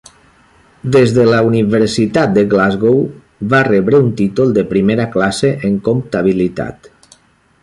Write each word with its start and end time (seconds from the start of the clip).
Des 0.95 1.11
de 1.17 1.25
la 1.31 1.41
Universitat 1.49 2.33
de 2.39 2.45
Glasgow 2.55 2.97
va 3.53 3.61
rebre 3.69 4.03
un 4.07 4.11
títol 4.23 4.59
de 4.59 4.67
primera 4.75 5.09
classe 5.17 5.57
en 5.71 5.81
comptabilitat. 5.91 6.95